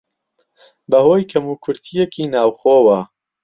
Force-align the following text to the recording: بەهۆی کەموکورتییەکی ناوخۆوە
بەهۆی 0.91 1.27
کەموکورتییەکی 1.31 2.31
ناوخۆوە 2.33 3.01